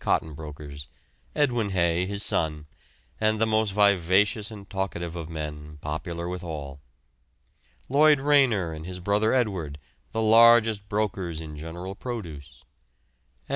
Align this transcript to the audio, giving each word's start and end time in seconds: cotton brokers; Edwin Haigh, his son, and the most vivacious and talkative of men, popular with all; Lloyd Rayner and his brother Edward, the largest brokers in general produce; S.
cotton 0.00 0.34
brokers; 0.34 0.88
Edwin 1.32 1.70
Haigh, 1.70 2.04
his 2.04 2.24
son, 2.24 2.66
and 3.20 3.40
the 3.40 3.46
most 3.46 3.70
vivacious 3.70 4.50
and 4.50 4.68
talkative 4.68 5.14
of 5.14 5.28
men, 5.30 5.78
popular 5.80 6.26
with 6.28 6.42
all; 6.42 6.80
Lloyd 7.88 8.18
Rayner 8.18 8.72
and 8.72 8.84
his 8.84 8.98
brother 8.98 9.32
Edward, 9.32 9.78
the 10.10 10.22
largest 10.22 10.88
brokers 10.88 11.40
in 11.40 11.54
general 11.54 11.94
produce; 11.94 12.64
S. 13.44 13.48